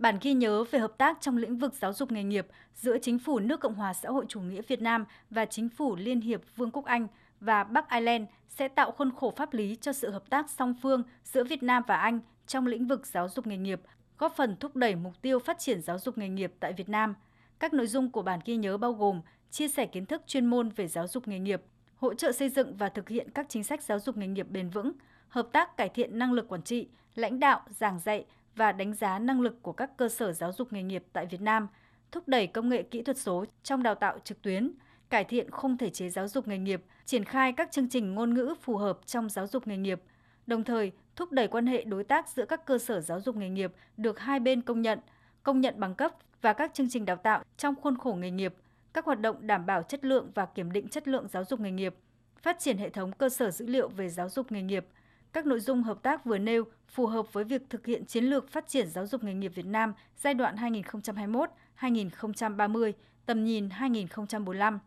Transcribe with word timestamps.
Bản 0.00 0.18
ghi 0.22 0.34
nhớ 0.34 0.64
về 0.64 0.78
hợp 0.78 0.98
tác 0.98 1.20
trong 1.20 1.36
lĩnh 1.36 1.56
vực 1.56 1.74
giáo 1.74 1.92
dục 1.92 2.12
nghề 2.12 2.22
nghiệp 2.22 2.46
giữa 2.74 2.98
Chính 2.98 3.18
phủ 3.18 3.38
nước 3.38 3.60
Cộng 3.60 3.74
hòa 3.74 3.94
xã 3.94 4.08
hội 4.08 4.24
chủ 4.28 4.40
nghĩa 4.40 4.62
Việt 4.62 4.82
Nam 4.82 5.04
và 5.30 5.44
Chính 5.44 5.68
phủ 5.68 5.96
Liên 5.96 6.20
hiệp 6.20 6.40
Vương 6.56 6.70
quốc 6.70 6.84
Anh 6.84 7.06
và 7.40 7.64
Bắc 7.64 7.90
Ireland 7.90 8.24
sẽ 8.48 8.68
tạo 8.68 8.90
khuôn 8.90 9.10
khổ 9.16 9.32
pháp 9.36 9.54
lý 9.54 9.76
cho 9.80 9.92
sự 9.92 10.10
hợp 10.10 10.30
tác 10.30 10.50
song 10.50 10.74
phương 10.82 11.02
giữa 11.24 11.44
Việt 11.44 11.62
Nam 11.62 11.82
và 11.86 11.96
Anh 11.96 12.20
trong 12.46 12.66
lĩnh 12.66 12.86
vực 12.86 13.06
giáo 13.06 13.28
dục 13.28 13.46
nghề 13.46 13.56
nghiệp, 13.56 13.80
góp 14.18 14.36
phần 14.36 14.56
thúc 14.60 14.76
đẩy 14.76 14.94
mục 14.94 15.22
tiêu 15.22 15.38
phát 15.38 15.58
triển 15.58 15.82
giáo 15.82 15.98
dục 15.98 16.18
nghề 16.18 16.28
nghiệp 16.28 16.52
tại 16.60 16.72
Việt 16.72 16.88
Nam. 16.88 17.14
Các 17.58 17.74
nội 17.74 17.86
dung 17.86 18.10
của 18.10 18.22
bản 18.22 18.40
ghi 18.44 18.56
nhớ 18.56 18.76
bao 18.76 18.92
gồm 18.92 19.20
chia 19.50 19.68
sẻ 19.68 19.86
kiến 19.86 20.06
thức 20.06 20.22
chuyên 20.26 20.46
môn 20.46 20.68
về 20.68 20.88
giáo 20.88 21.08
dục 21.08 21.28
nghề 21.28 21.38
nghiệp, 21.38 21.62
hỗ 21.96 22.14
trợ 22.14 22.32
xây 22.32 22.48
dựng 22.48 22.76
và 22.76 22.88
thực 22.88 23.08
hiện 23.08 23.30
các 23.30 23.46
chính 23.48 23.64
sách 23.64 23.82
giáo 23.82 23.98
dục 23.98 24.16
nghề 24.16 24.26
nghiệp 24.26 24.46
bền 24.50 24.70
vững, 24.70 24.92
hợp 25.28 25.48
tác 25.52 25.76
cải 25.76 25.88
thiện 25.88 26.18
năng 26.18 26.32
lực 26.32 26.48
quản 26.48 26.62
trị, 26.62 26.88
lãnh 27.14 27.40
đạo, 27.40 27.60
giảng 27.70 27.98
dạy 27.98 28.24
và 28.56 28.72
đánh 28.72 28.94
giá 28.94 29.18
năng 29.18 29.40
lực 29.40 29.62
của 29.62 29.72
các 29.72 29.96
cơ 29.96 30.08
sở 30.08 30.32
giáo 30.32 30.52
dục 30.52 30.72
nghề 30.72 30.82
nghiệp 30.82 31.04
tại 31.12 31.26
Việt 31.26 31.40
Nam, 31.40 31.68
thúc 32.12 32.28
đẩy 32.28 32.46
công 32.46 32.68
nghệ 32.68 32.82
kỹ 32.82 33.02
thuật 33.02 33.18
số 33.18 33.44
trong 33.62 33.82
đào 33.82 33.94
tạo 33.94 34.18
trực 34.24 34.42
tuyến, 34.42 34.70
cải 35.10 35.24
thiện 35.24 35.50
khung 35.50 35.76
thể 35.76 35.90
chế 35.90 36.08
giáo 36.08 36.28
dục 36.28 36.48
nghề 36.48 36.58
nghiệp, 36.58 36.82
triển 37.04 37.24
khai 37.24 37.52
các 37.52 37.72
chương 37.72 37.88
trình 37.88 38.14
ngôn 38.14 38.34
ngữ 38.34 38.54
phù 38.62 38.76
hợp 38.76 38.98
trong 39.06 39.28
giáo 39.28 39.46
dục 39.46 39.66
nghề 39.66 39.76
nghiệp, 39.76 40.02
đồng 40.46 40.64
thời 40.64 40.92
thúc 41.16 41.32
đẩy 41.32 41.48
quan 41.48 41.66
hệ 41.66 41.84
đối 41.84 42.04
tác 42.04 42.28
giữa 42.28 42.44
các 42.44 42.66
cơ 42.66 42.78
sở 42.78 43.00
giáo 43.00 43.20
dục 43.20 43.36
nghề 43.36 43.48
nghiệp 43.48 43.72
được 43.96 44.18
hai 44.18 44.40
bên 44.40 44.62
công 44.62 44.82
nhận, 44.82 44.98
công 45.42 45.60
nhận 45.60 45.80
bằng 45.80 45.94
cấp 45.94 46.12
và 46.42 46.52
các 46.52 46.74
chương 46.74 46.90
trình 46.90 47.04
đào 47.04 47.16
tạo 47.16 47.42
trong 47.56 47.74
khuôn 47.82 47.98
khổ 47.98 48.12
nghề 48.12 48.30
nghiệp, 48.30 48.54
các 48.92 49.04
hoạt 49.04 49.20
động 49.20 49.46
đảm 49.46 49.66
bảo 49.66 49.82
chất 49.82 50.04
lượng 50.04 50.30
và 50.34 50.46
kiểm 50.46 50.72
định 50.72 50.88
chất 50.88 51.08
lượng 51.08 51.28
giáo 51.28 51.44
dục 51.44 51.60
nghề 51.60 51.70
nghiệp, 51.70 51.94
phát 52.42 52.58
triển 52.58 52.78
hệ 52.78 52.90
thống 52.90 53.12
cơ 53.12 53.28
sở 53.28 53.50
dữ 53.50 53.66
liệu 53.66 53.88
về 53.88 54.08
giáo 54.08 54.28
dục 54.28 54.52
nghề 54.52 54.62
nghiệp. 54.62 54.86
Các 55.32 55.46
nội 55.46 55.60
dung 55.60 55.82
hợp 55.82 56.02
tác 56.02 56.24
vừa 56.24 56.38
nêu 56.38 56.64
phù 56.88 57.06
hợp 57.06 57.32
với 57.32 57.44
việc 57.44 57.62
thực 57.70 57.86
hiện 57.86 58.04
chiến 58.04 58.24
lược 58.24 58.48
phát 58.48 58.68
triển 58.68 58.88
giáo 58.88 59.06
dục 59.06 59.24
nghề 59.24 59.34
nghiệp 59.34 59.52
Việt 59.54 59.66
Nam 59.66 59.92
giai 60.16 60.34
đoạn 60.34 60.56
2021-2030, 61.76 62.92
tầm 63.26 63.44
nhìn 63.44 63.70
2045. 63.70 64.78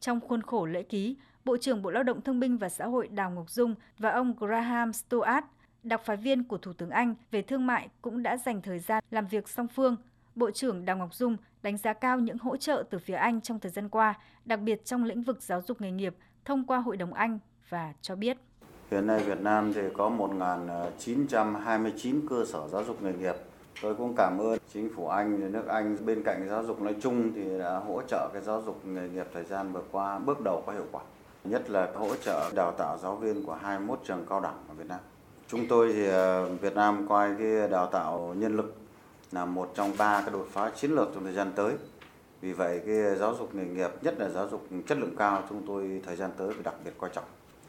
Trong 0.00 0.20
khuôn 0.20 0.42
khổ 0.42 0.66
lễ 0.66 0.82
ký, 0.82 1.16
Bộ 1.44 1.56
trưởng 1.56 1.82
Bộ 1.82 1.90
Lao 1.90 2.02
động 2.02 2.20
Thương 2.20 2.40
binh 2.40 2.58
và 2.58 2.68
Xã 2.68 2.86
hội 2.86 3.08
Đào 3.08 3.30
Ngọc 3.30 3.50
Dung 3.50 3.74
và 3.98 4.10
ông 4.10 4.34
Graham 4.38 4.92
stoat 4.92 5.44
đặc 5.82 6.00
phái 6.04 6.16
viên 6.16 6.44
của 6.44 6.58
Thủ 6.58 6.72
tướng 6.72 6.90
Anh 6.90 7.14
về 7.30 7.42
thương 7.42 7.66
mại 7.66 7.88
cũng 8.02 8.22
đã 8.22 8.36
dành 8.36 8.62
thời 8.62 8.78
gian 8.78 9.04
làm 9.10 9.26
việc 9.26 9.48
song 9.48 9.68
phương. 9.68 9.96
Bộ 10.34 10.50
trưởng 10.50 10.84
Đào 10.84 10.96
Ngọc 10.96 11.14
Dung 11.14 11.36
đánh 11.62 11.76
giá 11.76 11.92
cao 11.92 12.20
những 12.20 12.38
hỗ 12.38 12.56
trợ 12.56 12.84
từ 12.90 12.98
phía 12.98 13.14
Anh 13.14 13.40
trong 13.40 13.60
thời 13.60 13.70
gian 13.70 13.88
qua, 13.88 14.14
đặc 14.44 14.60
biệt 14.60 14.84
trong 14.84 15.04
lĩnh 15.04 15.22
vực 15.22 15.42
giáo 15.42 15.62
dục 15.62 15.80
nghề 15.80 15.90
nghiệp 15.90 16.14
thông 16.44 16.64
qua 16.64 16.78
Hội 16.78 16.96
đồng 16.96 17.14
Anh 17.14 17.38
và 17.68 17.92
cho 18.00 18.16
biết. 18.16 18.36
Hiện 18.94 19.06
nay 19.06 19.20
Việt 19.20 19.40
Nam 19.40 19.72
thì 19.72 19.80
có 19.96 20.10
1.929 20.10 22.14
ờ, 22.14 22.20
cơ 22.30 22.44
sở 22.44 22.68
giáo 22.68 22.84
dục 22.84 23.02
nghề 23.02 23.12
nghiệp. 23.12 23.34
Tôi 23.82 23.94
cũng 23.94 24.14
cảm 24.16 24.38
ơn 24.38 24.58
chính 24.72 24.90
phủ 24.96 25.08
Anh, 25.08 25.52
nước 25.52 25.66
Anh 25.68 25.96
bên 26.06 26.22
cạnh 26.24 26.46
giáo 26.48 26.64
dục 26.64 26.82
nói 26.82 26.94
chung 27.00 27.32
thì 27.34 27.58
đã 27.58 27.78
hỗ 27.78 28.02
trợ 28.02 28.30
cái 28.32 28.42
giáo 28.42 28.62
dục 28.66 28.86
nghề 28.86 29.08
nghiệp 29.08 29.26
thời 29.32 29.44
gian 29.44 29.72
vừa 29.72 29.82
qua 29.92 30.18
bước 30.18 30.40
đầu 30.44 30.62
có 30.66 30.72
hiệu 30.72 30.84
quả. 30.92 31.02
Nhất 31.44 31.70
là 31.70 31.88
hỗ 31.94 32.16
trợ 32.16 32.50
đào 32.54 32.72
tạo 32.78 32.98
giáo 33.02 33.16
viên 33.16 33.44
của 33.44 33.54
21 33.54 34.00
trường 34.04 34.26
cao 34.28 34.40
đẳng 34.40 34.64
ở 34.68 34.74
Việt 34.74 34.86
Nam. 34.88 35.00
Chúng 35.48 35.68
tôi 35.68 35.92
thì 35.92 36.08
ờ, 36.08 36.48
Việt 36.48 36.74
Nam 36.74 37.08
coi 37.08 37.34
cái 37.38 37.68
đào 37.68 37.86
tạo 37.86 38.34
nhân 38.38 38.56
lực 38.56 38.76
là 39.32 39.44
một 39.44 39.72
trong 39.74 39.92
ba 39.98 40.20
cái 40.20 40.30
đột 40.30 40.48
phá 40.52 40.70
chiến 40.76 40.90
lược 40.90 41.08
trong 41.14 41.24
thời 41.24 41.34
gian 41.34 41.52
tới. 41.56 41.72
Vì 42.40 42.52
vậy 42.52 42.80
cái 42.86 43.16
giáo 43.16 43.34
dục 43.38 43.54
nghề 43.54 43.64
nghiệp, 43.64 43.90
nhất 44.02 44.14
là 44.18 44.28
giáo 44.28 44.48
dục 44.48 44.66
chất 44.86 44.98
lượng 44.98 45.16
cao 45.18 45.42
chúng 45.48 45.62
tôi 45.66 46.02
thời 46.06 46.16
gian 46.16 46.30
tới 46.36 46.48
phải 46.48 46.62
đặc 46.62 46.74
biệt 46.84 46.92
coi 46.98 47.10
trọng. 47.14 47.24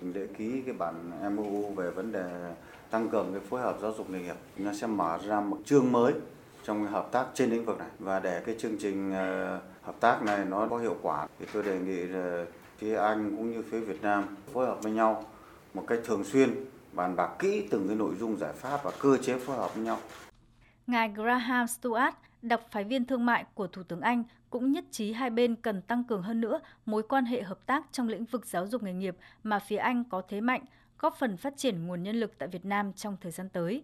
Để 0.00 0.26
ký 0.38 0.62
cái 0.66 0.74
bản 0.78 1.10
MOU 1.36 1.74
về 1.76 1.90
vấn 1.90 2.12
đề 2.12 2.54
tăng 2.90 3.08
cường 3.08 3.32
cái 3.32 3.40
phối 3.40 3.60
hợp 3.60 3.76
giáo 3.82 3.92
dục 3.98 4.10
nghề 4.10 4.20
nghiệp, 4.20 4.36
nó 4.56 4.72
sẽ 4.72 4.86
mở 4.86 5.18
ra 5.26 5.40
một 5.40 5.58
chương 5.64 5.92
mới 5.92 6.12
trong 6.64 6.86
hợp 6.86 7.08
tác 7.12 7.26
trên 7.34 7.50
lĩnh 7.50 7.64
vực 7.64 7.78
này 7.78 7.88
và 7.98 8.20
để 8.20 8.42
cái 8.46 8.54
chương 8.58 8.78
trình 8.78 9.12
ờ, 9.12 9.60
hợp 9.82 9.94
tác 10.00 10.22
này 10.22 10.44
nó 10.44 10.66
có 10.70 10.78
hiệu 10.78 10.96
quả 11.02 11.26
thì 11.38 11.46
tôi 11.52 11.62
đề 11.62 11.78
nghị 11.78 11.96
là 11.96 12.44
phía 12.78 12.96
Anh 12.96 13.36
cũng 13.36 13.50
như 13.52 13.62
phía 13.70 13.80
Việt 13.80 14.02
Nam 14.02 14.36
phối 14.52 14.66
hợp 14.66 14.82
với 14.82 14.92
nhau 14.92 15.24
một 15.74 15.84
cách 15.86 15.98
thường 16.04 16.24
xuyên 16.24 16.54
bàn 16.92 17.16
bạc 17.16 17.30
kỹ 17.38 17.68
từng 17.70 17.88
cái 17.88 17.96
nội 17.96 18.14
dung 18.20 18.38
giải 18.38 18.52
pháp 18.52 18.80
và 18.84 18.90
cơ 19.00 19.16
chế 19.16 19.38
phối 19.38 19.56
hợp 19.56 19.74
với 19.74 19.84
nhau. 19.84 19.98
Ngài 20.86 21.08
Graham 21.08 21.66
Stuart, 21.66 22.14
đặc 22.42 22.60
phái 22.70 22.84
viên 22.84 23.04
thương 23.04 23.26
mại 23.26 23.44
của 23.54 23.66
Thủ 23.66 23.82
tướng 23.82 24.00
Anh, 24.00 24.24
cũng 24.50 24.72
nhất 24.72 24.84
trí 24.90 25.12
hai 25.12 25.30
bên 25.30 25.56
cần 25.56 25.82
tăng 25.82 26.04
cường 26.04 26.22
hơn 26.22 26.40
nữa 26.40 26.60
mối 26.86 27.02
quan 27.02 27.24
hệ 27.24 27.42
hợp 27.42 27.66
tác 27.66 27.84
trong 27.92 28.08
lĩnh 28.08 28.24
vực 28.24 28.46
giáo 28.46 28.66
dục 28.66 28.82
nghề 28.82 28.92
nghiệp 28.92 29.16
mà 29.42 29.58
phía 29.58 29.76
Anh 29.76 30.04
có 30.10 30.22
thế 30.28 30.40
mạnh, 30.40 30.64
góp 30.98 31.16
phần 31.18 31.36
phát 31.36 31.56
triển 31.56 31.86
nguồn 31.86 32.02
nhân 32.02 32.16
lực 32.16 32.32
tại 32.38 32.48
Việt 32.48 32.64
Nam 32.64 32.92
trong 32.92 33.16
thời 33.20 33.32
gian 33.32 33.48
tới. 33.48 33.82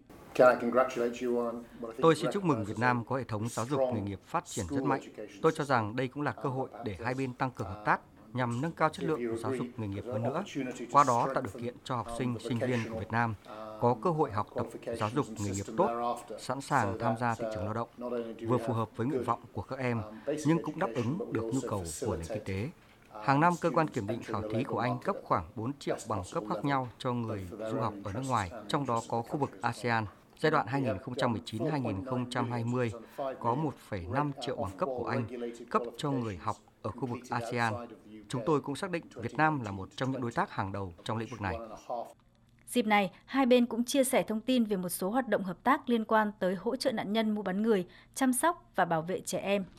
Tôi 2.01 2.15
xin 2.15 2.31
chúc 2.33 2.43
mừng 2.43 2.65
Việt 2.65 2.79
Nam 2.79 3.05
có 3.05 3.15
hệ 3.15 3.23
thống 3.23 3.49
giáo 3.49 3.65
dục 3.65 3.79
nghề 3.93 4.01
nghiệp 4.01 4.19
phát 4.25 4.45
triển 4.45 4.65
rất 4.69 4.83
mạnh. 4.83 5.01
Tôi 5.41 5.51
cho 5.55 5.63
rằng 5.63 5.95
đây 5.95 6.07
cũng 6.07 6.23
là 6.23 6.31
cơ 6.31 6.49
hội 6.49 6.69
để 6.85 6.97
hai 7.03 7.13
bên 7.13 7.33
tăng 7.33 7.51
cường 7.51 7.67
hợp 7.67 7.83
tác 7.85 8.01
nhằm 8.33 8.61
nâng 8.61 8.71
cao 8.71 8.89
chất 8.89 9.03
lượng 9.03 9.37
giáo 9.37 9.55
dục 9.55 9.67
nghề 9.77 9.87
nghiệp 9.87 10.03
hơn 10.07 10.23
nữa, 10.23 10.43
qua 10.91 11.03
đó 11.07 11.29
tạo 11.33 11.43
điều 11.43 11.63
kiện 11.63 11.75
cho 11.83 11.95
học 11.95 12.07
sinh, 12.17 12.37
sinh 12.39 12.59
viên 12.59 12.79
của 12.89 12.99
Việt 12.99 13.11
Nam 13.11 13.33
có 13.83 13.95
cơ 14.01 14.09
hội 14.09 14.31
học 14.31 14.47
tập 14.55 14.67
giáo 14.97 15.09
dục 15.15 15.25
nghề 15.39 15.51
nghiệp 15.51 15.65
tốt, 15.77 16.17
sẵn 16.39 16.61
sàng 16.61 16.99
tham 16.99 17.15
gia 17.19 17.35
thị 17.35 17.45
trường 17.53 17.65
lao 17.65 17.73
động, 17.73 17.89
vừa 18.47 18.57
phù 18.57 18.73
hợp 18.73 18.89
với 18.95 19.07
nguyện 19.07 19.23
vọng 19.23 19.41
của 19.53 19.61
các 19.61 19.79
em, 19.79 20.01
nhưng 20.45 20.63
cũng 20.63 20.79
đáp 20.79 20.89
ứng 20.95 21.33
được 21.33 21.51
nhu 21.53 21.59
cầu 21.69 21.83
của 22.01 22.15
nền 22.15 22.25
kinh 22.27 22.43
tế. 22.45 22.69
Hàng 23.23 23.39
năm, 23.39 23.53
cơ 23.61 23.69
quan 23.69 23.87
kiểm 23.87 24.07
định 24.07 24.23
khảo 24.23 24.41
thí 24.51 24.63
của 24.63 24.79
Anh 24.79 24.99
cấp 24.99 25.15
khoảng 25.23 25.45
4 25.55 25.71
triệu 25.79 25.97
bằng 26.09 26.23
cấp 26.33 26.43
khác 26.49 26.65
nhau 26.65 26.87
cho 26.97 27.13
người 27.13 27.47
du 27.71 27.79
học 27.79 27.93
ở 28.03 28.13
nước 28.13 28.23
ngoài, 28.27 28.51
trong 28.67 28.85
đó 28.85 29.01
có 29.09 29.21
khu 29.21 29.37
vực 29.37 29.61
ASEAN. 29.61 30.05
Giai 30.39 30.51
đoạn 30.51 30.67
2019-2020 30.67 32.89
có 33.17 33.55
1,5 33.89 34.31
triệu 34.41 34.55
bằng 34.55 34.77
cấp 34.77 34.89
của 34.97 35.05
Anh 35.05 35.25
cấp 35.69 35.81
cho 35.97 36.11
người 36.11 36.37
học 36.37 36.55
ở 36.81 36.91
khu 36.91 37.05
vực 37.05 37.19
ASEAN. 37.29 37.73
Chúng 38.29 38.41
tôi 38.45 38.61
cũng 38.61 38.75
xác 38.75 38.91
định 38.91 39.03
Việt 39.15 39.33
Nam 39.33 39.61
là 39.61 39.71
một 39.71 39.89
trong 39.95 40.11
những 40.11 40.21
đối 40.21 40.31
tác 40.31 40.51
hàng 40.51 40.71
đầu 40.71 40.93
trong 41.03 41.17
lĩnh 41.17 41.29
vực 41.29 41.41
này. 41.41 41.57
Dịp 42.73 42.87
này, 42.87 43.11
hai 43.25 43.45
bên 43.45 43.65
cũng 43.65 43.83
chia 43.83 44.03
sẻ 44.03 44.23
thông 44.23 44.41
tin 44.41 44.63
về 44.63 44.77
một 44.77 44.89
số 44.89 45.09
hoạt 45.09 45.27
động 45.27 45.43
hợp 45.43 45.63
tác 45.63 45.89
liên 45.89 46.05
quan 46.05 46.31
tới 46.39 46.55
hỗ 46.55 46.75
trợ 46.75 46.91
nạn 46.91 47.13
nhân 47.13 47.35
mua 47.35 47.41
bán 47.41 47.63
người, 47.63 47.87
chăm 48.15 48.33
sóc 48.33 48.71
và 48.75 48.85
bảo 48.85 49.01
vệ 49.01 49.21
trẻ 49.21 49.39
em. 49.39 49.65